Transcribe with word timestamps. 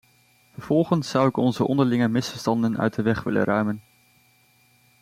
Vervolgens 0.53 1.09
zou 1.09 1.27
ik 1.27 1.37
onze 1.37 1.67
onderlinge 1.67 2.07
misverstanden 2.07 2.77
uit 2.79 2.93
de 2.95 3.01
weg 3.01 3.23
willen 3.23 3.43
ruimen. 3.43 3.81